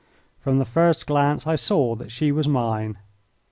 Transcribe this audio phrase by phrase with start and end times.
[0.39, 2.97] From the first glance I saw that she was mine.